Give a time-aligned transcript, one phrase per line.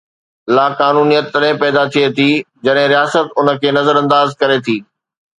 [0.55, 2.29] لاقانونيت تڏهن پيدا ٿئي ٿي
[2.65, 4.77] جڏهن رياست ان کي نظرانداز ڪري ٿي.